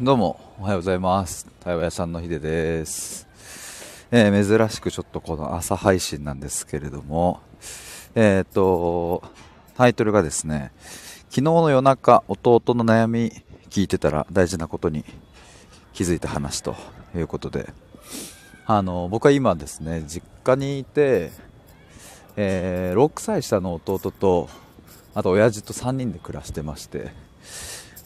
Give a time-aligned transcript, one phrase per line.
[0.00, 1.46] どうも、おはようございます。
[1.60, 3.26] 対話屋さんのひでです。
[4.10, 7.40] えー珍しくちょっとこの朝配信なんですけれども、
[8.14, 9.22] えっ、と、
[9.76, 10.72] タイトルがですね、
[11.28, 13.30] 昨日の夜中、弟の悩み
[13.68, 15.04] 聞いてたら大事なことに
[15.92, 16.74] 気づいた話と
[17.14, 17.72] いうことで、
[18.66, 21.30] あの、僕は今ですね、実家にいて、
[22.36, 24.48] えー6歳下の弟と、
[25.20, 27.10] あと親父と3人で暮らしてまして、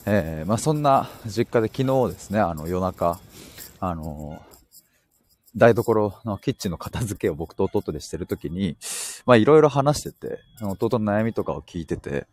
[0.05, 3.21] えーまあ、そんな実家で昨日ですね、あの夜中、
[3.79, 4.43] あの
[5.55, 8.75] 台所のキッチンの片付けを僕と弟でしてるときに、
[9.25, 12.27] まあいろいろ話してて、弟の悩みとかを聞いてて、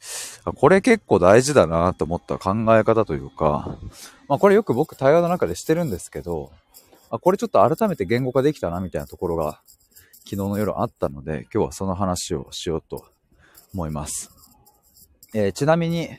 [0.56, 3.78] これ結構大事だなと思った考え方というか、
[4.26, 6.50] まあこれよく僕対話の中でしてるんですけど、
[7.08, 9.60] あこれちょっと改めて言語化できたなみたいなところが
[10.24, 13.06] 昨日の夜あったので、今日はその話をしようと
[13.72, 14.41] 思います。
[15.34, 16.10] えーちなみに、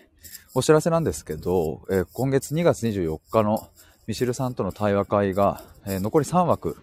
[0.56, 3.68] お知らせなんですけど、えー今月2月24日の
[4.08, 6.78] ミシルさんとの対話会が、えー残り3枠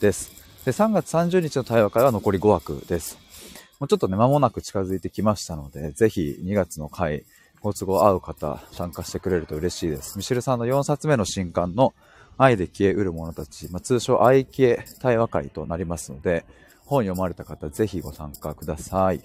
[0.00, 0.30] です。
[0.64, 3.18] で、3月30日の対話会は残り5枠です。
[3.80, 7.24] もうちょっとね、間もなく近づいてきましたので、ぜひ2月の回、
[7.60, 10.16] ご都合合う方、参加してくれると嬉しいです。
[10.16, 11.94] ミシルさんの4冊目の新刊の
[12.38, 16.44] 愛で消えうる者たち、まあ、通称愛消え対話会となりますので、
[16.86, 19.20] 本読まれた方、ぜひご参加ください。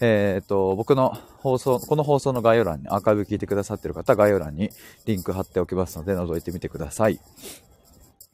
[0.00, 4.70] えっ、と、僕の放送、この放送の概要欄に、アーカイブ聞いてくださっている方、概要欄に
[5.06, 7.20] リンク貼っておきますので、覗いてみてください。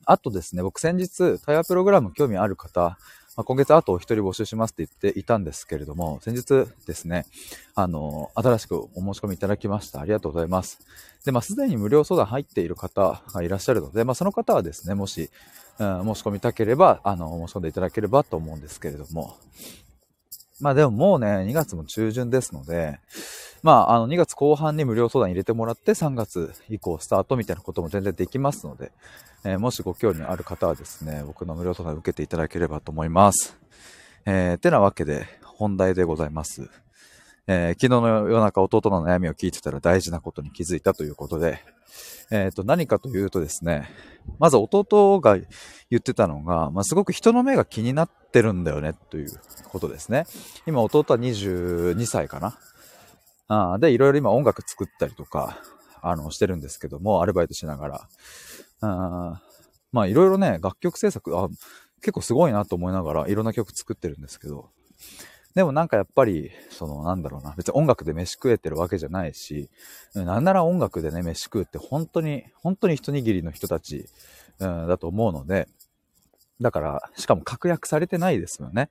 [0.05, 2.99] あとですね、僕先日、対話プログラム興味ある方、
[3.37, 7.27] まあ、今月あとお一人募集しますって言っていたんですけれども、先日ですね、
[7.75, 10.01] あの、新しくお申し込みいただきました。
[10.01, 10.79] ありがとうございます。
[11.25, 15.31] で、まあ、すでに無料相談入っている方がいらっしゃるので、まあ、その方はですね、もし、
[15.79, 19.37] うん申し込みたければ、あの、申し込んでいただければと思うんですけれども、
[20.61, 23.01] まあでももうね、2月も中旬ですので、
[23.63, 28.93] まあ、あの、2月後半に無料相談入れてもらって、3月以降スタートみたいなことも全然できますので、
[29.43, 33.57] えーもしご興味ある方はですね、僕の無料相談受けていただければと思います。
[34.27, 36.69] えー、てなわけで、本題でございます。
[37.47, 41.63] えー昨日の夜中弟の悩みを聞いてたら大事なことに気づいたということで、
[42.31, 43.89] えっ、と、何かというとですね、
[44.39, 50.27] まず弟が言ってたのが、まあ、すごく人の目が気になってるんだよね、ということですね。
[50.67, 52.59] 今弟は22歳かな。
[53.47, 55.59] あで、いろいろ今音楽作ったりとか、
[56.01, 58.09] あの、してるんですけども、アルバイトしながら。
[58.81, 59.43] あ
[59.93, 61.49] まあ、いろいろね、楽曲制作、あ、
[62.01, 64.71] 結構すごいなと思いながら、いろんな曲作ってるんですけど、
[65.55, 69.71] でもなんかやっぱり、その、なんだろうな、別に音楽で飯食えてるわけじゃないし、
[70.15, 74.07] なんなら音楽でね、飯食うって本当に、本当に一握りの人たち、
[74.59, 75.69] うん、だと思うので、
[76.61, 78.91] だから、しかも確約されてないですよね。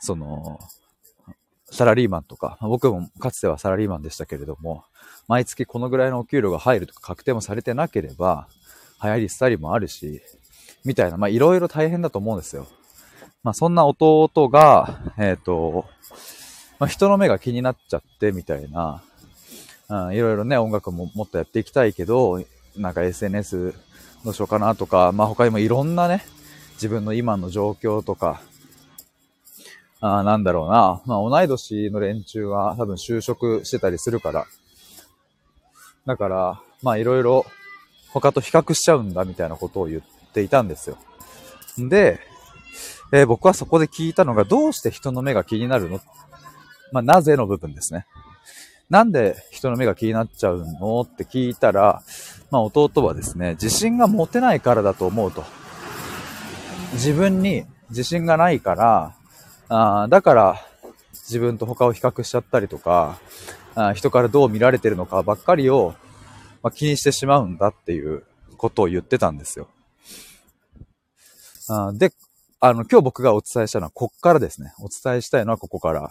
[0.00, 0.60] その、
[1.70, 4.84] サラリーマンとか、僕もかつてはサラリーマンでしたけれども、
[5.26, 8.48] 毎月このぐらいのお給料が入るとか確定もされてなければ、
[9.02, 10.22] 流行り廃りもあるし、
[10.84, 12.68] みたいな、まあいろいろ大変だと思うんですよ。
[13.42, 15.86] まあそんな弟が、えっ、と、
[16.78, 19.02] まあ人の目が気になっちゃってみたいな、
[19.88, 22.42] うん、いろいろね、音楽ももっとやっていきたいけど、
[22.76, 23.74] なんか SNS
[24.24, 26.24] どうしようかなとか、まあ他にもいろんなね、
[26.74, 28.40] 自分の今の状況とか、
[30.00, 34.46] あーなんだろうな、まあ同い年の連中は多分就職してたりするから、
[36.04, 37.46] だから、まあいろいろ
[38.10, 40.98] 他と比較しちゃうんだみたいなことを言っていたんですよ。
[41.78, 42.20] で、
[43.12, 46.00] えー僕はそこで聞いたのが、どうして人の目が気になるの？
[46.92, 48.06] まあなぜの部分ですね。
[48.88, 51.00] なんで人の目が気になっちゃうの？
[51.00, 52.02] って聞いたら、
[52.50, 55.44] まあ弟はですね、自信が持てないからだと思うと。
[56.92, 59.14] 自分に自信がないから、
[59.68, 60.60] あだから
[61.12, 63.18] 自分と他を比較しちゃったりとか、
[63.74, 65.94] あ人からどう見られてるのかばっかりを、
[66.62, 68.22] まあ、気にしてしまうんだっていう
[68.56, 69.68] ことを言ってたんですよ。
[71.68, 72.12] あで、
[72.68, 74.72] あの、今日僕がお伝えしたのはこっからですね。
[74.80, 76.10] お伝えしたいのはここから。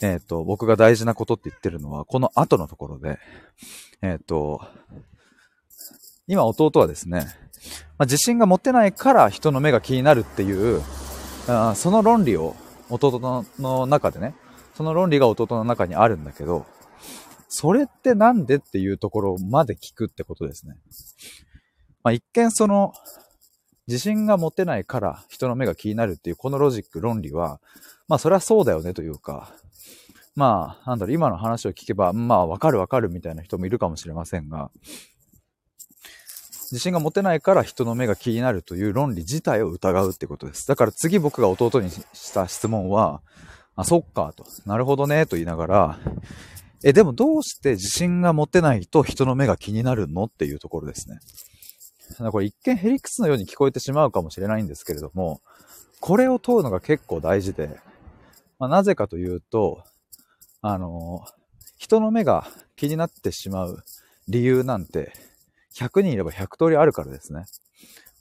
[0.00, 3.20] えっ、と、僕が大事なことって言ってるのは、この後のところで、
[4.02, 4.60] えっ、と、
[6.26, 7.26] 今弟はですね、
[7.98, 10.82] まあ、自信が持てないから人の目が気になるっていう、
[11.46, 12.56] あその論理を
[12.90, 14.34] 弟のの中でね、
[14.74, 16.66] その論理が弟の中にあるんだけど、
[17.48, 20.74] それってなんでっていうところまで聞くってことですね。
[22.02, 22.92] まあ、一見その、
[23.88, 27.60] 自信が持てないから人の目が気になるっていうこのロジック、論理は、
[28.08, 29.52] まあそれはそうだよねというか、
[30.34, 34.70] まあ、なんだろう、今の話を聞けば、まあわかるわかるみたいな人もいるかもしれませんが、
[36.70, 40.66] 自信が持てないから人の目が気になるという論理自体を疑うってことです。
[40.66, 43.20] だから次僕が弟にした質問は、
[43.76, 45.98] あ、そっかと、なるほどね、と言いながら、
[46.82, 50.24] え、でもどうして自信が持てないと人の目が気になるの？
[50.24, 51.18] っていうところですね。
[52.30, 55.40] これ一見ヘリクスのように聞こえてしまうかもしれないんですけれども、
[56.00, 57.80] これを問うのが結構大事で、
[58.58, 59.84] まあ、なぜかというと、
[60.60, 61.24] あの、
[61.78, 63.84] 人の目が気になってしまう
[64.28, 65.12] 理由なんて、
[65.74, 67.44] 100人いれば100通りあるからですね。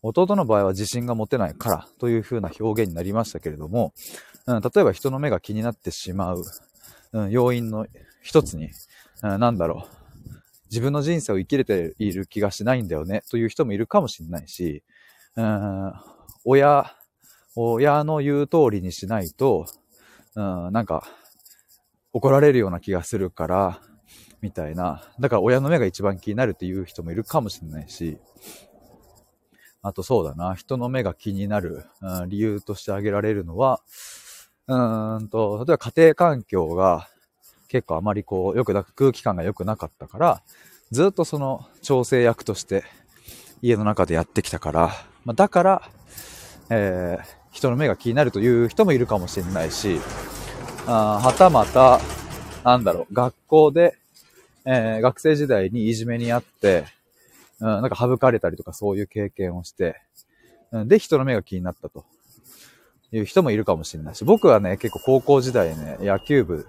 [0.04, 3.94] 弟の場合は自信が持てないからという風な表現になりましたけれども、
[4.48, 6.44] うん、例えば人の目が気になってしまう、
[7.14, 7.86] うん、要因の
[8.24, 8.70] 一つに、
[9.22, 10.01] うん、なんだろう。
[10.72, 14.84] 自分の人生を生きれている気がしないんだよねという人もいるかもしれないし、
[15.36, 15.94] うん、
[16.46, 16.96] 親、
[17.56, 19.66] 親の言う通りにしないと、
[20.36, 21.06] うん、なんか、
[22.14, 23.82] 怒られるような気がするから、
[24.42, 25.04] みたいな。
[25.20, 28.18] だから親の目が一番気になるっていう人もいるかもしれないし、
[29.82, 33.82] あとそうだな、人の目が気になる、うん、理由として挙げられるのは、
[34.68, 37.10] うんと、例えば家庭環境が
[37.72, 40.42] 結構あまりこう、良くなく、空気感が良くなかったから、
[40.92, 42.84] ずっとその調整役として
[43.62, 44.88] 家の中でやってきたから、
[45.24, 45.90] まあ、だから、
[46.70, 50.02] えー、人の目が気になるという人もいるかもしれないし、
[50.86, 52.02] あはたまた、
[52.66, 53.98] なんだろう、学校で、
[54.66, 56.84] えー、学生時代にいじめにあって、
[57.62, 59.96] うん、なんか省かれたりとかそういう経験をして、
[60.74, 62.04] うん、で、人の目が気になったと
[63.14, 66.68] いう人もいるかもしれないし、僕はね、結構高校時代ね、野球部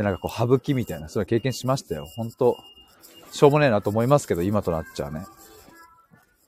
[0.00, 2.06] でなんかこう、省きみたいな、そういう経験しましたよ。
[2.06, 2.56] 本当
[3.32, 5.26] しょうもねえなと思いますけど、今となっちゃうね。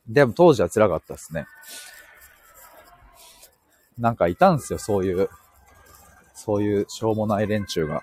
[0.08, 1.46] でも当時は辛かったですね。
[3.98, 5.28] なんかいたんですよ、そういう、
[6.34, 8.02] そういうしょうもない連中が。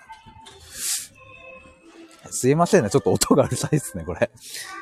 [2.30, 4.30] すいませんね、ちょっと音がうるさいですね、これ。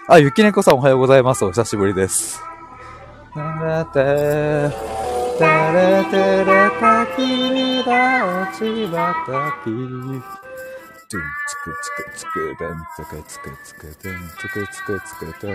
[0.06, 1.46] あ、ゆきねこさんおはようございます。
[1.46, 2.42] お久しぶりです。
[3.32, 4.70] てれて、
[5.38, 9.64] てれてれたきだ、落ち葉た
[10.44, 10.47] き。
[11.10, 15.40] トゥンつくつくつく、べ んつくつくつく、てんつくつくつくと。
[15.40, 15.54] て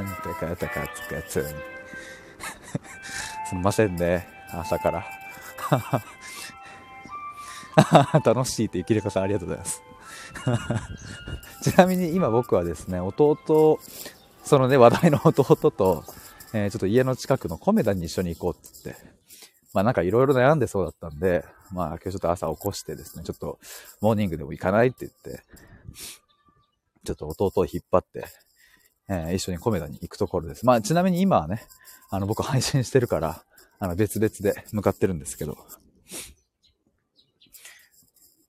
[0.00, 1.46] んてかたかつかつ。
[3.48, 5.06] すみませんね、朝から。
[8.24, 9.80] 楽しいってゆきれこさんありがとうございます。
[11.62, 13.78] ちなみに今僕はですね、弟、
[14.42, 16.04] そのね、話題の弟と、
[16.52, 19.21] えー、ちょっと家の近くのコメダに一緒に行こうって言って、
[19.74, 23.58] まあなんかいろいろ悩んでそうだったんで、まあ今日ちょっと朝起こしてですね、ちょっと
[24.00, 25.42] モーニングでも行かないって言って、
[27.04, 28.26] ちょっと弟を引っ張って、
[29.08, 30.66] えー、一緒にコメダに行くところです。
[30.66, 31.62] まあちなみに今はね、
[32.10, 33.44] あの僕配信してるから、
[33.78, 35.56] あの別々で向かってるんですけど、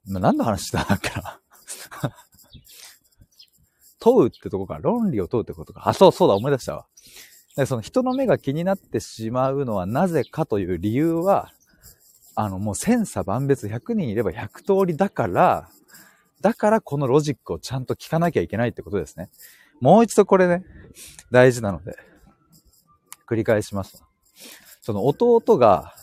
[0.06, 1.40] まあ、何の話したんだっけな
[4.00, 5.88] 問うってとこか、論理を問うってことか。
[5.88, 6.88] あ、そうそうだ、思い出したわ。
[7.56, 11.52] でその人の目が気になってしまうのはなぜかという理由は、
[12.36, 15.70] あの、もう千差万別100人いれば100通りだから、
[16.42, 19.30] だからこのロジックをちゃんと聞かなきゃいけないってことですね。
[19.80, 20.66] もう一度これね、
[21.30, 21.96] 大事なので、
[23.28, 24.04] 繰り返します。
[24.82, 25.94] その弟が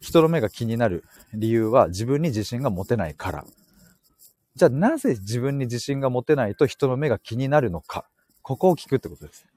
[0.00, 1.04] 人の目が気になる
[1.34, 3.44] 理由は自分に自信が持てないから。
[4.54, 8.06] じゃあなぜ自分に自信が持てないと人の目が気になるのか。
[8.42, 9.51] ここを聞くってことです。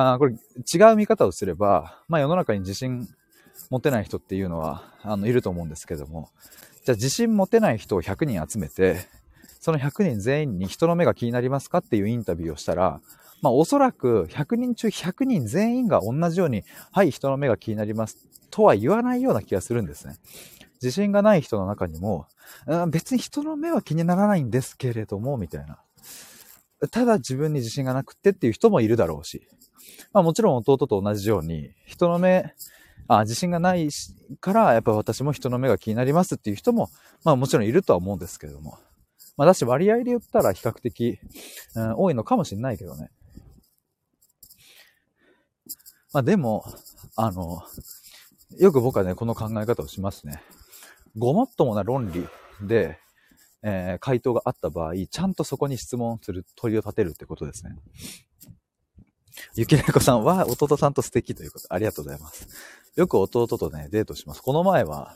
[0.00, 3.08] あこれ違う見方をすれば、まあ世の中に自信
[3.68, 6.30] 持てない人っていうのは、あの、いると思うんですけども、
[6.84, 9.08] じゃあ自信持てない人を100人集めて、
[9.60, 13.00] その100人全員に人の目が気になりますかっていうインタビューをしたら、
[13.42, 18.18] まあおそらく100人中100人全員が同じように、はい、人の目が気になります
[18.50, 20.14] とは言わないような気がするんですね。
[20.80, 22.26] 自信がない人の中にも、
[22.88, 25.80] 別に人の目は気にならないんですけれども、みたいな。
[26.90, 29.48] ただ自分に自信がなくてっていう人もいるだろうし。
[30.12, 32.54] まあもちろん弟と同じように、人の目、
[33.08, 33.88] あ自信がない
[34.40, 36.90] から、やっぱ私も人の目が気になりますっていう人も、
[37.24, 38.78] まあもちろんいるとは思うんですけれども。
[39.36, 41.18] まあだし割合で言ったら比較的、
[41.74, 43.10] うん、多いのかもしれないけどね。
[46.12, 46.64] まあでも、
[47.16, 47.62] あの、
[48.58, 50.42] よく僕はね、この考え方をしますね。
[51.16, 52.26] ごもっともな論理
[52.62, 52.98] で、
[53.68, 57.76] えー、回答があった場合、ちゃんとそこに質問する、問いを立てるってことですね。
[59.54, 61.66] ゆきねこさんは弟さんと素敵ということ。
[61.70, 62.46] ありがとうございます。
[62.96, 64.42] よく弟とね、デートします。
[64.42, 65.14] この前は、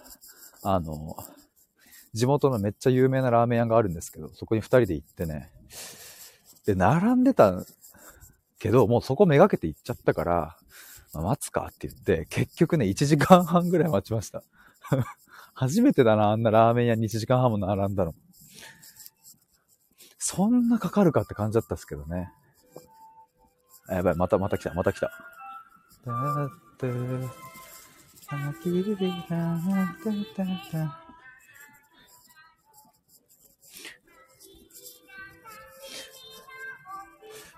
[0.62, 1.16] あの、
[2.12, 5.50] 地元のめっちゃ有名なラーメン屋があるんですけど、そこに二人で行ってね、
[6.66, 7.64] で、並んでた
[8.58, 10.56] けど、もうそこめがけて行っちゃったから、
[11.12, 14.42] まあ、待つかって言って、結局ね、1時間半ぐらい待ちました。
[15.54, 18.14] 初めてだな、あんなラーメン屋に1時間半も並んだの。
[20.34, 22.30] そんなかかるかって感じだったっすけどね。
[23.90, 25.10] やばい、またまた来た、また来た。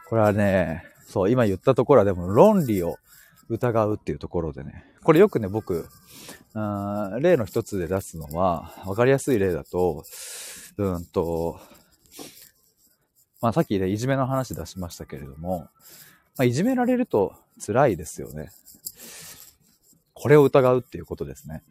[0.08, 2.96] これはね、そう、今言ったところはでも論理を
[3.48, 5.88] 疑うっていうところでね、これよくね、僕、
[6.54, 10.02] あ例の一つで出すのは、わかりやすい例だと、
[10.76, 11.60] うんと、
[13.44, 15.68] まあさっきね、いじめの話出しましたけれども、ま
[16.38, 18.50] あ、いじめられると辛いですよね。
[20.14, 21.62] これを疑うっていうことですね。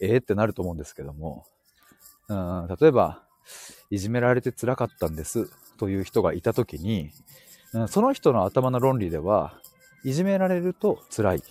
[0.00, 1.44] ええー、ってなると思うんですけども、
[2.28, 3.24] うん、例えば、
[3.90, 7.10] いじめられて辛かったんですという人がいたときに、
[7.72, 9.58] うん、その人の頭の論理では、
[10.04, 11.42] いじめられると辛い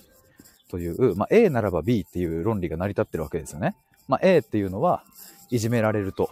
[0.70, 3.76] という、まあ、A ならば B っていう論理が成り立ってるわけですよね。
[4.08, 5.04] まあ、A っていうのは、
[5.50, 6.32] いじめられると。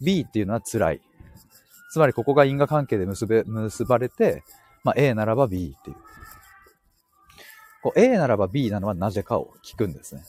[0.00, 1.00] B っていうのは辛い。
[1.90, 4.44] つまりここが因果関係で結べ、結ばれて、
[4.84, 5.96] まあ、A ならば B っていう。
[7.82, 10.22] こう A ならば B なのはなぜかを聞くんですね。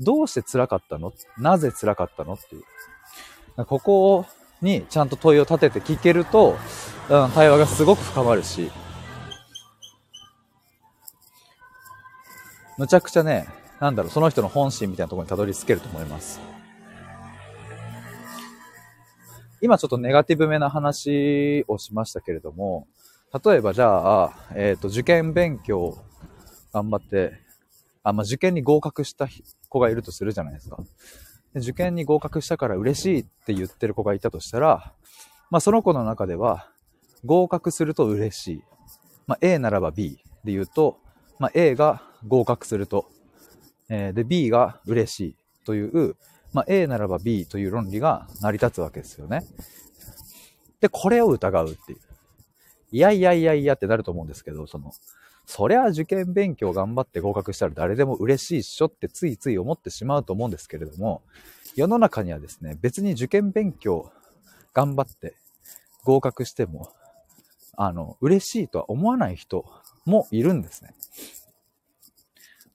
[0.00, 1.12] どうして辛かったの？
[1.38, 2.34] なぜ辛かったの？
[2.34, 3.64] っていう。
[3.64, 4.26] ここ
[4.60, 6.56] にちゃんと問いを立てて聞けると、
[7.08, 8.72] うん、対話がすごく深まるし、
[12.76, 13.46] むちゃくちゃね、
[13.78, 16.40] なんだろう、その人の本心みたいなところにたどり着けると思います。
[19.64, 22.86] 今ちょっとネガティブめな話をしましたけれども、
[23.42, 25.96] 例えばじゃあ、えっ、ー、と、受験勉強
[26.74, 27.40] 頑張って、
[28.02, 29.26] あ、まあ、受験に合格した
[29.70, 30.76] 子がいるとするじゃないですか。
[31.54, 34.92] で受験に合格したから嬉しいって言ってる子がいたとしたら、
[35.50, 36.68] まあ、その子の中では、
[37.24, 38.62] 合格すると嬉しい。
[39.26, 40.98] まあ、A ならば B で言うと、
[41.38, 43.06] まあ、A が合格すると、
[43.88, 46.16] えー、で、B が嬉しいという、
[46.54, 49.44] まあ、A ならば B という論理が成り立つわけですよね。
[50.80, 51.98] で、これを疑うっていう。
[52.92, 54.92] いやいやいやいやってなると思うんですけど、その、
[55.46, 61.22] そりゃ受験勉強頑張って合格したら誰でも嬉しいっしょってついつい思ってしまうと思うんですけれども、
[61.74, 64.12] 世の中にはですね、別に受験勉強
[64.72, 65.34] 頑張って
[66.04, 66.92] 合格しても、
[67.76, 69.64] あの、嬉しいとは思わない人
[70.04, 70.94] もいるんですね。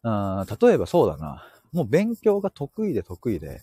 [0.03, 1.45] あ例えばそうだな。
[1.71, 3.61] もう勉強が得意で得意で、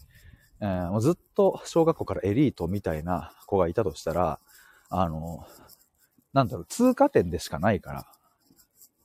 [0.61, 4.39] えー、もうずっと小学校からエリートみたいな子がいたとしたら、
[4.89, 5.47] あの、
[6.33, 8.07] なんだろう、通過点でしかないから、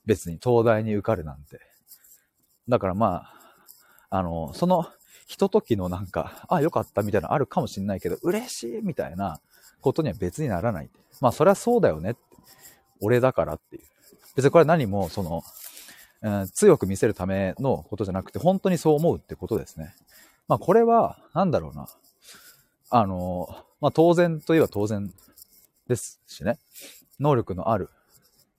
[0.05, 1.60] 別に東大に受かるなんて。
[2.70, 3.27] だからま
[4.10, 4.88] あ、あの、その、
[5.27, 9.39] ひとときのなんか、あ、よかったみたいなのあるかもしんないけど、嬉しいみたいな
[9.79, 10.89] ことには別にならない。
[11.22, 12.15] まあ、それはそうだよね。
[13.00, 13.84] 俺だからっていう。
[14.36, 15.41] 別にこれは何も、その、
[16.22, 19.96] うん、強く見せるためのことじゃなくて、本当にそう思うってことですね。
[20.51, 21.88] まあ、これは、なんだろうな。
[22.89, 23.48] あの、
[23.79, 25.10] まあ、当然といえば当然
[25.88, 26.60] ですしね。
[27.22, 27.89] 能力のある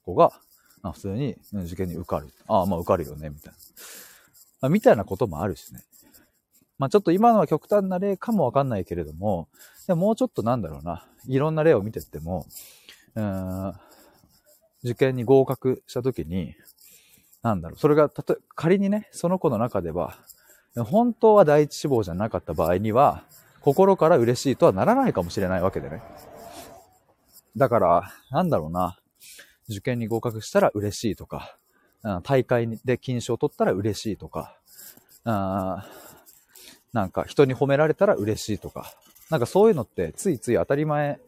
[0.02, 0.32] 子が、
[0.80, 2.28] まあ、普通に受験に受かる。
[2.49, 3.58] ああ、まあ受かるよね、みたいな。
[4.62, 5.82] まあ、みたいなこともあるしね。
[6.78, 9.49] まあちょっと今のは極端な例かもわかんないけれども、
[9.87, 11.06] でももうちょっとなんだろうな。
[11.26, 12.46] いろんな例を見てっても、
[13.16, 13.72] うん、
[14.82, 16.54] 受験に合格した時に、
[17.42, 20.16] なんだろう、それが、たと、仮にね、その子の中では、
[20.76, 23.25] 本当は第一志望じゃなかった場合には、
[23.61, 26.02] 心から嬉しいとはならないかもしれないわけでね。
[27.57, 28.99] だから、なんだろうな、
[29.69, 31.57] 受験に合格したら嬉しいとか、
[32.23, 34.57] 大会で金賞を取ったら嬉しいとか、
[35.25, 38.93] なんか人に褒められたら嬉しいとか、
[39.31, 41.21] なんかそういうのってついつい当たり前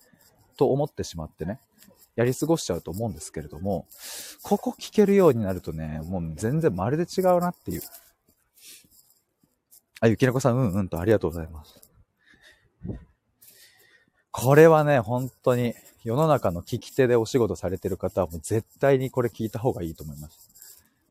[0.56, 1.60] と思ってしまってね、
[2.16, 3.86] やり過ごしちゃうと思うんですけれども、
[4.42, 7.82] ここ聞けるようになるとね、もう全然まるで違うなっていう。
[10.04, 11.80] あ、ゆきなこさん、うんうんとありがとうございます。
[14.30, 20.50] これはね、本当に世の中の聞き手でお仕事されてる方はもう絶対にこれ聞いた方がいいと思います。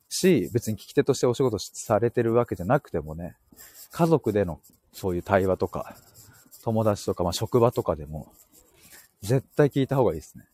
[0.09, 3.35] し、別に聞き手としてお仕事されてるわけじゃなくてもね、
[3.91, 4.59] 家族での
[4.91, 5.95] そういう対話とか、
[6.63, 8.31] 友達とか、まあ職場とかでも、
[9.23, 10.45] 絶対聞いた方がいいですね。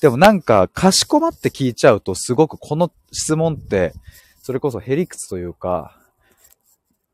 [0.00, 3.92] でもなんか、かしこまって聞いちゃうと、すごくこの質問って、
[4.44, 5.96] それこそヘリクツというか、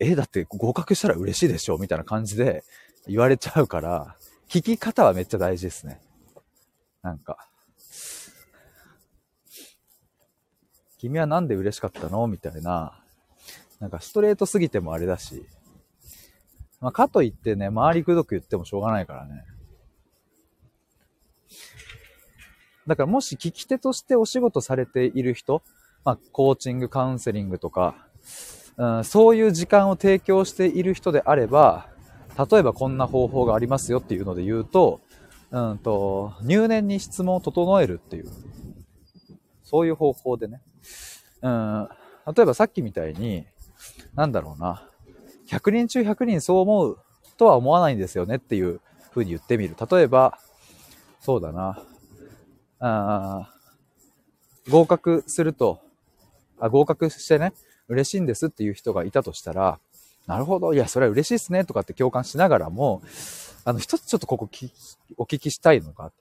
[0.01, 2.65] え、だって合格したら嬉しいでしょみたいな感じで
[3.07, 4.17] 言われちゃうから、
[4.49, 6.01] 聞き方はめっちゃ大事ですね。
[7.03, 7.39] なんか。
[10.99, 13.01] 君はなんで嬉しかったのみたいな。
[13.79, 15.47] なんかストレートすぎてもあれだし。
[16.81, 19.45] まあ、かといってね、周りくどく言ってもしょうがないからね。
[22.89, 25.63] だからもし聞き手としてお仕事されている人、
[26.05, 27.95] まあ、コーチング、カウンセリングとか、
[28.77, 31.89] うん、そういう時間を提供している人であれば、
[32.51, 35.01] 例えばこんな方法がありますよっていうので言うと、
[35.51, 38.31] うんと、入念に質問を整えるっていう、
[39.63, 40.63] そういう方法でね、
[41.43, 41.89] うん、
[42.35, 43.45] 例えばさっきみたいに、
[44.15, 44.89] なんだろうな、
[45.49, 46.99] 100人中100人そう思う
[47.37, 48.81] とは思わないんですよねっていう
[49.11, 49.77] 風に言ってみる。
[49.91, 50.39] 例えば、
[51.21, 51.83] そうだな、
[52.79, 53.53] あ
[54.71, 55.81] 合格すると
[56.61, 57.53] あ、合格してね、
[57.89, 59.79] 嬉しいんですっていう人がいたとしたら、
[60.27, 63.03] なるほど、いや、それは嬉しいっすねとかって共感しながらも、
[63.65, 64.49] あの、一つちょっとここ
[65.17, 66.13] お聞きしたいのが、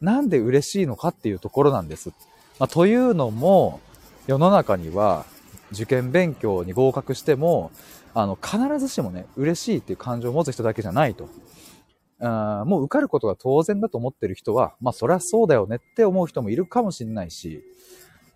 [0.00, 2.10] なんで嬉しいのかっていうところなんです。
[2.58, 3.80] まあ、というのも、
[4.26, 5.24] 世の中には
[5.72, 7.70] 受験勉強に合格しても、
[8.14, 11.28] あの、必ずしもね、嬉しいっていう感情を持つ人だけじゃないと。
[12.20, 17.62] あもう受かることが当然だと思ってる人は、まあそりゃそうだよねって思う人もいるかもしれないし、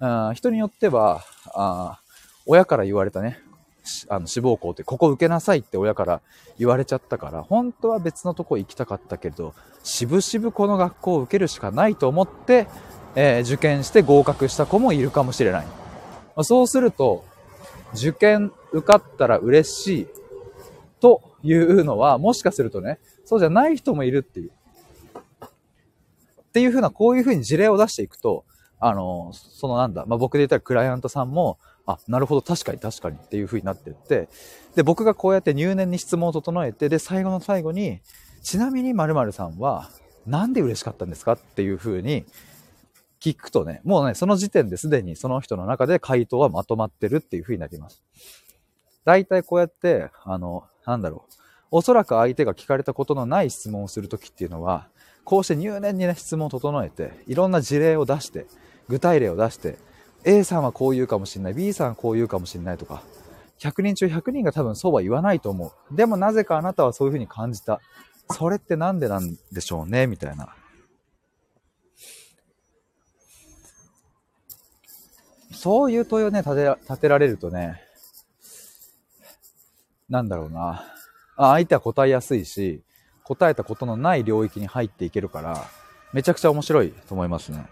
[0.04, 1.22] あ人によっては
[1.54, 2.00] あ、
[2.44, 3.38] 親から言われたね、
[4.08, 6.20] あの志望校ってここ受けなさいって親から
[6.58, 9.54] 言われちゃったから、本当は別のとこ行きたかったけれど、
[9.84, 12.66] 渋々この学校を受けるしかないと思って、
[13.14, 15.66] えー、受験して合格した子もいるかもしれない。
[16.34, 17.24] まそうすると、
[17.94, 20.06] 受験受かったら嬉しい
[21.00, 24.50] というのは、もしかするとね、そうじゃない人もいるっていう。
[25.44, 28.44] っていうふうな、こういうふうに事例を出していくと、
[28.84, 34.28] あの、そのなんだ、まあ、僕で言ったらクライアントさんも、あ、なるほど、確かに確かにっていう風になってって、
[34.74, 38.00] で、僕がこうやって入念に質問を整えて、で、最後の最後に、
[38.42, 39.88] ちなみに〇〇さんは、
[40.26, 41.32] なんで嬉しかったんですか？
[41.34, 42.24] っていう風に
[43.20, 48.02] 聞くとね、もうね、その時点ですでにその人の中で回答はまとまってるっていう風になります。
[49.04, 51.34] 大体こうやって、あの、なんだろう。
[51.70, 54.88] おそらく相手が聞かれたことのない質問をするときっていうのは、
[55.24, 58.46] こうして入念にね、質問を整えて、いろんな事例を出して、
[58.88, 59.78] 具体例を出して、
[60.24, 63.02] A さんはこう言うかもしれない、B さんはこう言うかもしれないとか、
[63.58, 65.96] 100人中100人が多分そうは言わないと思う。
[65.96, 67.80] でもなぜかあなたはそういうふうに感じた。
[68.30, 70.54] それってなんでなんでしょうねみたいな。
[75.52, 77.80] そういう問いをね、立て立てられるとね、
[80.08, 80.84] なんだろうな。
[81.36, 82.82] あ相手は答えやすいし、
[83.22, 85.64] 答えたことのない領域に入っていけるから、
[86.12, 87.66] めちゃくちゃ面白いと思いますね。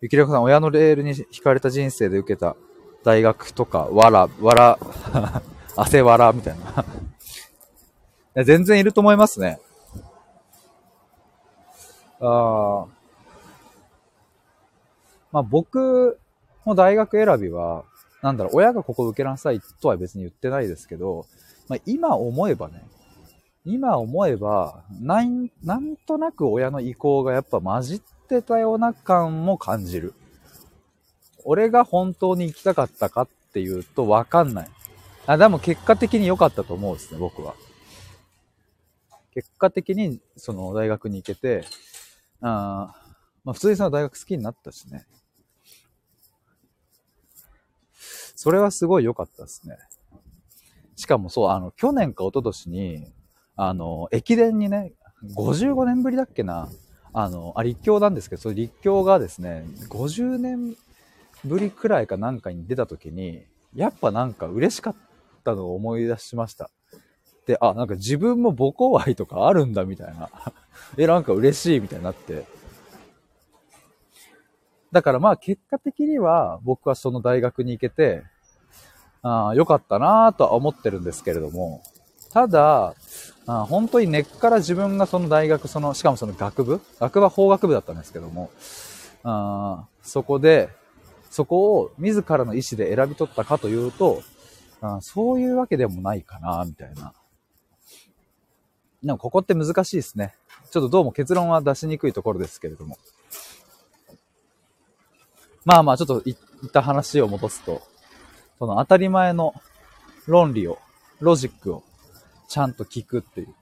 [0.00, 2.54] ゆきらこさん、親のレールに惹かれた人生で受けた
[3.02, 4.78] 大学とか、わら、わら、
[5.74, 6.84] 汗わら、みたいな。
[8.42, 9.58] い全然いると思いますね。
[12.20, 12.86] あ
[15.30, 16.18] まあ僕
[16.66, 17.84] の大学選びは、
[18.22, 21.26] なんだろう、親がここ受けなさいとは別に言ってないですけど、
[21.68, 22.84] まあ今思えばね、
[23.68, 30.14] 今思えば、なん、なんとなく親の意向がやっぱ混じってたような感も感じる。
[31.44, 34.68] 俺が本当に行きたかったかっていうとわかんない。
[35.26, 37.54] あ、でも結果的に良かったと思うですね、僕は。
[39.34, 41.64] 結果的にその大学に行けて、
[42.40, 42.94] あ
[43.44, 45.06] まあ普通にその大学好きになったしね。
[48.34, 49.76] それはすごい良かったですね。
[50.96, 53.17] しかもそう、あの、去年か一昨年に、
[53.58, 54.92] あの、駅伝にね、
[55.34, 56.68] 55年ぶりだっけな、
[57.12, 60.76] あの、あ、立教なんですけど、その立教がですね、50年
[61.44, 63.42] ぶりくらいかなんかに出た時に、
[63.74, 64.94] やっぱなんか嬉しかっ
[65.42, 66.70] たのを思い出しました。
[67.46, 70.30] で、あ、なんか自分も母校愛とかあるんだみたいな。
[70.96, 72.44] え、なんか嬉しいみたいになって。
[74.92, 78.22] だからまあ結果的には僕はその大学に行けて、
[79.20, 81.82] ああ良かったなぁとは思ってるんですけれども、
[82.32, 82.94] ただ、
[83.46, 86.80] あ本当に根っから自分がその大学、その、しかもその学部？
[87.00, 88.50] 学部は法学部だったんですけども、
[89.24, 90.68] あそこで、
[91.30, 94.22] そこを自らの意思で選び取ったかというと、
[94.80, 97.12] あそういうわけでもないかな、みたいな。
[99.02, 100.34] でもここって難しいですね。
[100.70, 102.98] ちょっとどうも結論は出しにくいところですけれども。
[105.64, 107.82] まあまあ、ちょっと言った話を戻すと、
[108.58, 109.54] その当たり前の
[110.26, 110.78] 論理を、
[111.20, 111.82] ロジックを
[112.48, 113.54] ちゃんと聞くっていう。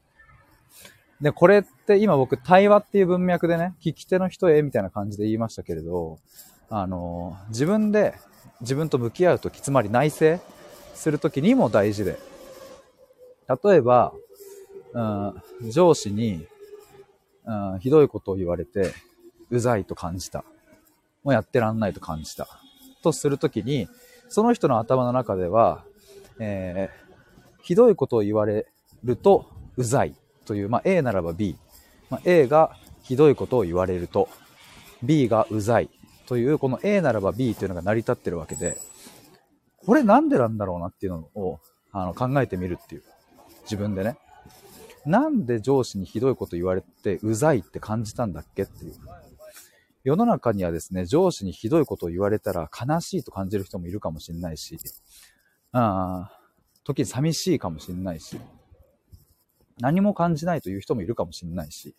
[1.21, 6.19] で、これって今僕対話っていう文脈でね、聞き手の人へみたいな感じで言いましたけれど、
[6.69, 8.15] あの、自分で
[8.61, 10.39] 自分と向き合うとき、つまり内省
[10.95, 12.19] するときにも大事で、
[13.65, 14.13] 例えば、
[14.93, 15.01] う
[15.67, 16.47] ん、上司に、
[17.45, 18.93] うん、ひどいことを言われて、
[19.51, 20.45] うざいと感じた。
[21.23, 22.49] もうやってらんないと感じた。
[23.03, 23.89] とするときに、
[24.29, 25.85] その人の頭の中では、
[26.39, 28.67] えー、ひどいことを言われ
[29.07, 30.15] るとうざい
[30.45, 31.57] という、まあ、A ならば B、
[32.11, 34.29] まあ、A がひどいことを言われると
[35.03, 35.89] B がうざい
[36.27, 38.79] というこの A ならば B というのが成り立ってるわけで
[39.85, 41.61] これなんでなんだろうなっていうのを
[41.93, 43.03] あの考えてみるっていう。
[43.63, 44.17] 自分でね。
[45.05, 48.95] なんで上司にひどいこと言われてうざいって感じたんだっけっていう。
[50.03, 54.79] 世の中にはですね、上司にひどいことを言われたら悲しいと感じる人もいるかもしれないし、
[55.73, 56.31] あ
[56.85, 58.39] 時に寂しいかもしれないし、
[59.79, 61.95] 何も感じないという人もいるかもしれないし、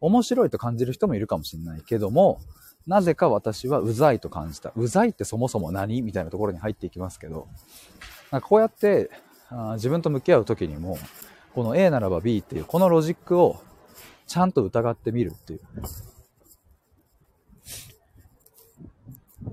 [0.00, 2.40] 面白いと感じる人もいるかもしれないけども、
[2.86, 4.72] なぜか私はうざいと感じた。
[4.76, 7.48] うざいってそもそも何みたいなところに入っていきますけど、
[8.30, 9.10] なんかこうやって
[9.48, 10.98] あ自分と向き合う時にも、
[11.54, 13.60] この A ならば B っていうこのロジックを
[14.26, 15.60] ちゃんと疑ってみるっていう。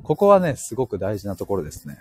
[0.04, 1.98] ここはね、すごく大事なところですね。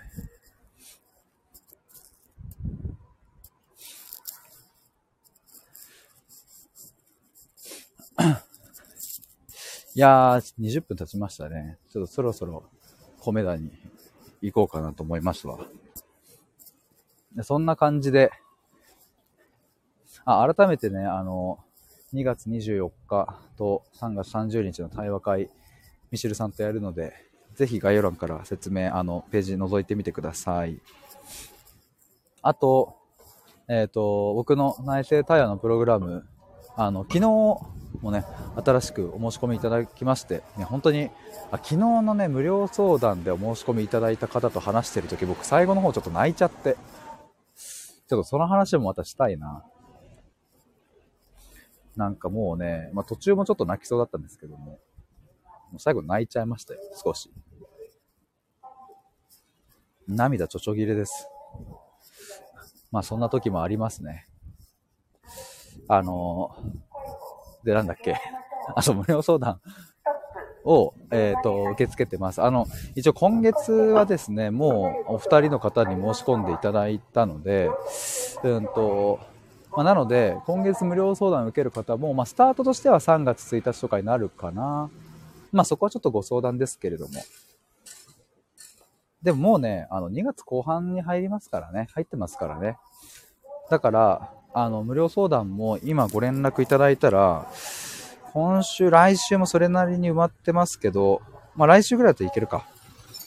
[9.93, 11.77] いやー、20分経ちましたね。
[11.91, 12.63] ちょっとそろそろ
[13.19, 13.71] 米田に
[14.41, 15.59] 行こうかなと思いますわ。
[17.43, 18.31] そんな感じで、
[20.25, 21.59] あ、改めてね、あの、
[22.13, 25.49] 2月24日と3月30日の対話会、
[26.11, 27.13] ミシルさんとやるので、
[27.55, 30.79] ぜひ概要欄から説明、あの、ページ覗いてみてください。
[32.41, 32.97] あと、
[33.67, 36.25] えっ、ー、と、僕の内政対話のプログラム、
[36.75, 38.25] あの、昨日、もね、
[38.63, 41.09] 新しくお申し込みいただきまして、ね、本当に、
[41.51, 46.75] あ昨日のね、無料相談でお申し込みいただいた方と話してるとき、僕最後の方ちょっと泣いちゃって、
[48.07, 49.63] ちょっとその話もまたしたいな。
[51.95, 54.79] なんかもうね、まあ途中もちょっと泣きそうだったんですけども、も
[55.75, 57.31] う最後泣いちゃいましたよ、少し。
[60.07, 61.27] 涙ちょちょぎれです。
[62.91, 64.27] まあそんな時もありますね。
[65.87, 66.55] あの
[67.63, 68.15] で、なんだっけ？
[68.75, 69.59] あ、そう、無料相談
[70.63, 72.41] を、えっ、ー、と、受け付けてます。
[72.41, 77.69] あの、一応今月はですね、もうお二人の方に申し込んでいただいたので、
[78.43, 79.19] うんと、
[79.71, 84.89] まあ、なので、今月無料相談を受ける方も、まあ、スタートとしては3月1日とかになるかな。
[85.51, 87.13] まあ、そこはちょっとご相談ですけれども。
[89.21, 91.87] でももうね、あの、2月後半に入りますからね。
[91.93, 92.77] 入ってますからね。
[93.69, 97.47] だから、あの、無料相談も今ご連絡いただいたら、
[98.33, 101.21] 今週、来週もそれなりに埋まってますけど、
[101.55, 102.65] まあ来週ぐらいだといけるか。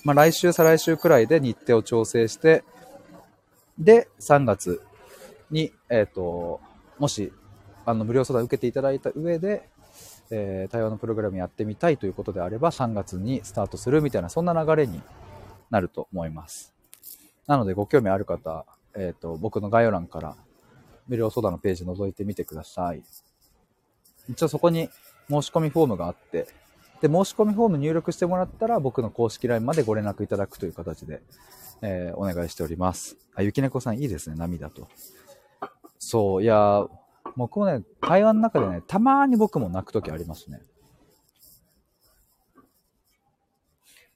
[0.04, 2.64] まあ来週、再来週くらいで日程を調整して、
[3.78, 4.82] で、3月
[5.50, 6.60] に、えっ、ー、と、
[6.98, 7.32] もし、
[7.86, 9.68] あの、無料相談受けていただいた上で、
[10.30, 15.02] えー、対話のプログラムやってみたいということであれば、3月にスタートするみたいな、そんな流れに
[15.70, 16.72] なると思います。
[17.46, 20.36] なので、ご興味ある方、えっ、ー、と、僕の概要欄から
[21.08, 23.02] 無料相談のページ覗いてみてください。
[24.28, 24.88] 一応そこに
[25.28, 26.46] 申し込みフォームがあって、
[27.00, 31.22] で、申し込みフォーム入力してもらったら僕の公式 LINE までご連絡いただくという形で、
[31.82, 33.16] えー、お願いしております。
[33.34, 34.88] あ、ゆきねこさんいいですね、涙と。
[35.98, 36.86] そう、いや
[37.36, 40.60] 僕もね、会話の中でね、たまに僕も泣くときありますね。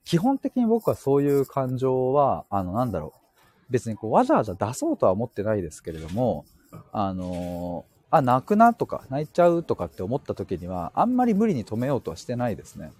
[0.05, 3.20] 基本的に僕はそういう感情は、あの、なんだろう。
[3.70, 6.46] 別にこうわざわざ出そうとは思ってないですけれども、
[6.92, 12.92] あのー、あ、泣くなとか、泣いちゃうとかって思った時には、あんまり無理に止めようとはしてないですね。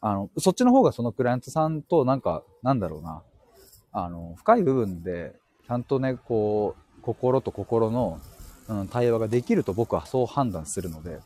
[0.00, 3.22] あの、そっちの方がそのクライアントさんとなんか、なんだろうな、
[3.92, 5.34] あの、深い部分で、
[5.66, 8.20] ちゃんとね、こう、心と心の、
[8.68, 11.20] うん、対話ができると僕はそう判断するので、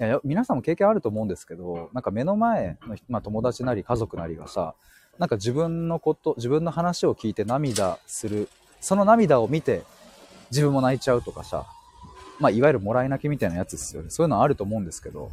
[0.00, 4.74] いや皆さんも経験あると思うんですけど、なんか目の前の、まあ、友達なり家族なりがさ、
[5.18, 8.48] なんか自分のこと、自分の話を聞いて涙する
[8.84, 9.82] その涙を見て
[10.50, 11.64] 自分も泣いちゃうとかさ、
[12.38, 14.10] まあ、いわゆるもらい泣きみたいなやつですよね。
[14.10, 15.30] そういうのはあると思うんですけど、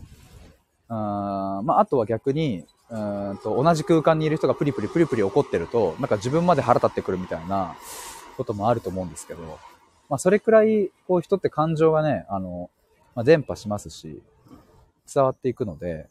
[0.87, 7.75] あまあ、あとは逆に、うんと同じ空間にいる人がプリプリプリプリ怒ってると、なんか自分まで腹立ってくるみたいな
[8.37, 9.59] こともあると思うんですけど、
[10.09, 12.69] まあ、それくらい、こう人って感情がね、あの、
[13.15, 14.21] まあ、伝播しますし、
[15.13, 16.07] 伝わっていくので、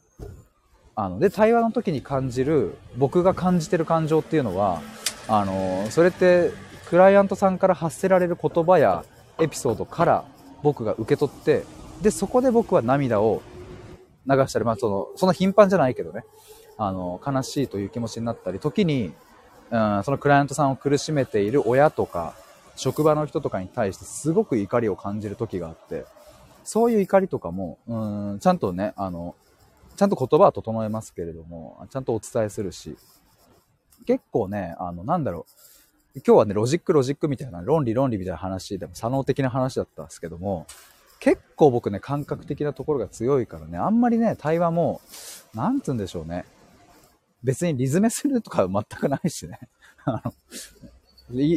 [0.94, 4.82] あの、で、対話の時に感じる、僕が感じてる感情っていうのは、
[5.28, 6.50] あの、それって
[6.90, 9.04] クライアントさんから発せられる言葉や
[9.38, 10.24] エピソードから
[10.64, 11.62] 僕が受け取って、
[12.02, 13.42] で、そこで僕は涙を
[14.26, 16.24] 流したり、まあその、その頻繁じゃないけどね、
[16.78, 19.12] あの、悲しいという気持ちになったり、時に、
[19.70, 22.34] うん、そのクライアントさんを苦しめている親とか、
[22.74, 26.06] 職場の人とかに対してすごく怒りを感じる時があって、
[26.64, 29.36] そういう怒りとかも、うん、ちゃんとね、あの、
[29.94, 32.96] ちゃんと言葉は整えますけれども、ちゃんとお伝えするし、
[34.06, 35.69] 結構ね、あの、なんだろう、
[36.16, 40.66] 今日はね、ロジックロジックみたいな、論理論理みたいな話でも、左脳的な話だったんですけども、
[41.20, 45.00] 結構僕ね、感覚的なところが強いからね、あんまりね、対話も、
[45.54, 46.46] なんつうんでしょうね。
[47.44, 49.60] 別にリズメするとか全くないしね。
[50.04, 50.34] あの、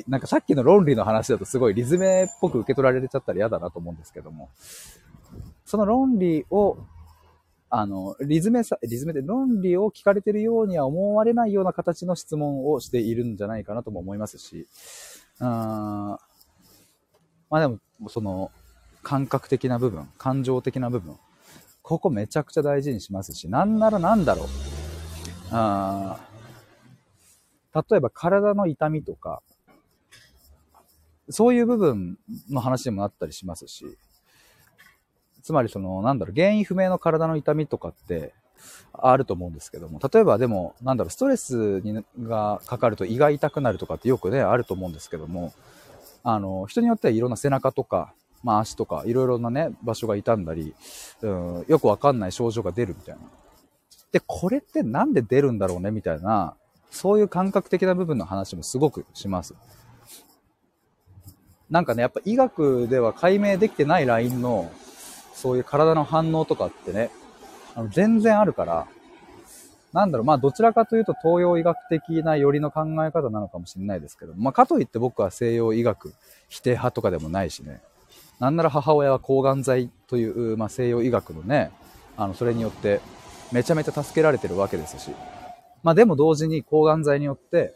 [0.08, 4.50] なんかさっきの論理の話だとすごいリズメっぽく受け取られちゃったら嫌だなと思うんですけども、
[5.66, 6.78] その論理を
[7.76, 14.68] あの、リズムさ、リズムで論理を聞かれてるようには思われないような形の質問をしているんじゃないかなとも思いますし、
[15.40, 16.20] うん、ま
[17.50, 18.52] あでも、その、
[19.02, 21.18] 感覚的な部分、感情的な部分、
[21.82, 24.48] ここめちゃくちゃ大事にしますし、なんならなんだろう。
[25.50, 26.20] あ
[27.74, 29.42] 例えば体の痛みとか、
[31.28, 32.20] そういう部分
[32.52, 33.98] の話にもなったりしますし、
[35.44, 38.34] つまりその、なんだろう、原因不明の体の痛みとかって
[38.94, 45.54] あると思うんですけども、例えばでも、なんだろう、ストレスにがかかると胃が痛くなるとかってよくね、あると思うんですけども、
[46.24, 50.74] あの、人によってはいろんな背中とか、まあ足とか、いろいろなね、場所が痛んだり、
[51.22, 53.22] うん、よくわかんない症状が出るみたいな。
[54.14, 56.56] で、これってなんで出るんだろうねみたいな、
[56.90, 59.56] そういう感覚的な部分の話もすごくします。
[61.70, 64.72] なんかね、やっぱ医学では解明できてないラインの、
[65.34, 67.10] そういう体の反応とかってね、
[67.76, 68.88] あの全然あるから、
[69.92, 76.14] なんだろう、まあどちらかというと東洋医学的な寄りの考え方なのかもしれないですけど、まあかといって僕は西洋医学
[76.50, 77.82] 否定派とかでもないしね、
[78.40, 81.72] なんなら母親は抗がん剤という、まあ、西洋医学のね、
[82.18, 83.00] あの、それによって
[83.52, 85.12] めちゃめちゃ助けられてるわけですし、
[85.84, 87.74] まあでも同時に抗がん剤によって、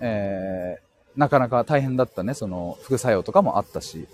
[0.00, 4.06] えー、なかなか大変だったね、その副作用とかもあったし、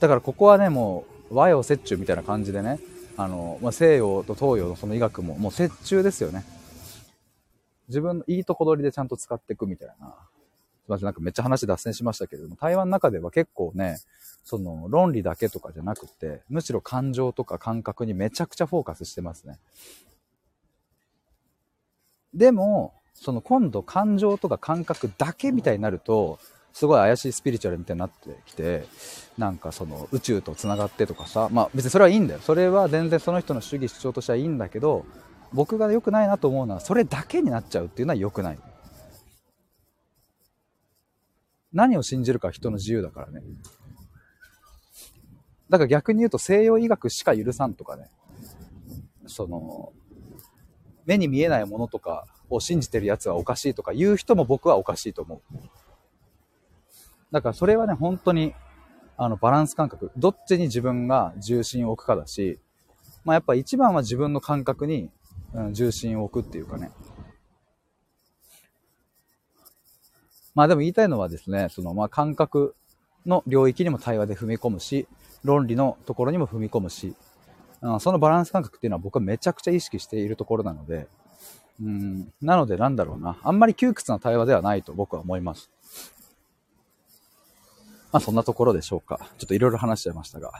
[0.00, 2.78] だからここはね、もう和洋折衷みたいな感じでね、
[3.16, 6.44] あの、まあ、西洋と東洋のその医学ももう折衷ですよね。
[7.88, 9.94] 自分のいいとこ取りでちゃんと使っていくみたいな。
[9.94, 13.98] すいません、なんかめっちゃ話脱線しましたけれども、台湾の中では結構ね、
[14.44, 19.58] その論理だけとかじゃなくて、むしろ感情とか感覚にめちゃくちゃフォーカスしてますね。
[22.32, 26.38] でも、その今度感情とか感覚だけみたいになると、
[26.72, 28.84] すごい怪しいスピリチュアルみたいになってきて、
[29.36, 32.40] なんかその宇宙と繋がってとかさ、まあ別にそれはいいんだよ。
[32.40, 35.04] それは全然その人の主義主張としてはいいんだけど、
[35.52, 38.58] 僕が良くないなと思うのは、それだけになっちゃうっていうのは良くない。
[41.72, 43.42] 何を信じるか人の自由だからね。
[45.68, 48.10] だから逆に言うと西洋医学しか許さんとかね。
[49.26, 49.92] その、
[51.04, 55.56] 目に見えないものとかを信じてる奴はおかしいとか言う人も僕はおかしいと思う。
[57.30, 58.54] だからそれはね、本当に、
[59.16, 60.10] あの、バランス感覚。
[60.16, 62.58] どっちに自分が重心を置くかだし、
[63.24, 65.10] まあやっぱ一番は自分の感覚に、
[65.52, 66.90] うん、重心を置くっていうかね。
[70.54, 72.74] まあでも言いたいのはですね、そのまあ感覚
[73.26, 75.06] の領域にも対話で踏み込むし、
[75.44, 77.14] 論理のところにも踏み込むし、
[77.82, 81.06] うん、そのバランス感覚っていうのは僕はめちゃくちゃ意識しているところなので、
[81.80, 85.70] うん、なのでなんだろうな、あんまり窮屈な対話ではないと僕は思います。
[88.12, 89.18] まあそんなところでしょうか。
[89.38, 90.52] ちょっといろいろ話しちゃいましたが。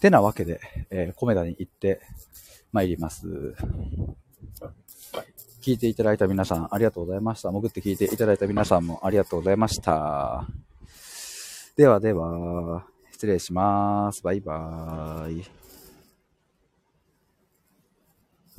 [0.00, 2.00] てなわけで、えー、コメダに行って
[2.72, 3.54] 参ります。
[5.60, 7.50] 聞いていただいた皆さん、ありがとうございました。
[7.50, 10.46] 潜って聞いていただいた皆さんもありがとうございました。
[11.76, 14.22] ではでは、失礼します。
[14.22, 15.67] バイバーイ。